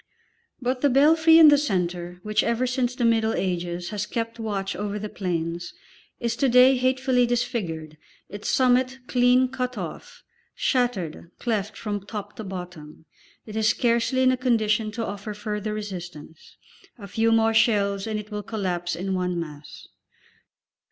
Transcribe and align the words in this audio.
But 0.59 0.81
the 0.81 0.89
belfry 0.89 1.37
in 1.37 1.49
the 1.49 1.59
centre, 1.59 2.19
which 2.23 2.41
ever 2.41 2.65
since 2.65 2.95
the 2.95 3.05
Middle 3.05 3.35
Ages 3.35 3.89
has 3.89 4.07
kept 4.07 4.39
watch 4.39 4.75
over 4.75 4.97
the 4.97 5.09
plains, 5.09 5.75
is 6.19 6.35
to 6.37 6.49
day 6.49 6.75
hatefully 6.75 7.27
disfigured, 7.27 7.97
its 8.27 8.49
summit 8.49 8.97
clean 9.05 9.47
cut 9.47 9.77
off, 9.77 10.23
shattered, 10.55 11.29
cleft 11.37 11.77
from 11.77 12.03
top 12.03 12.35
to 12.37 12.43
bottom. 12.43 13.05
It 13.45 13.55
is 13.55 13.67
scarcely 13.69 14.23
in 14.23 14.31
a 14.31 14.37
condition 14.37 14.89
to 14.93 15.05
offer 15.05 15.35
further 15.35 15.71
resistance; 15.71 16.57
a 16.97 17.07
few 17.07 17.31
more 17.31 17.53
shells, 17.53 18.07
and 18.07 18.19
it 18.19 18.31
will 18.31 18.41
collapse 18.41 18.95
in 18.95 19.13
one 19.13 19.39
mass. 19.39 19.87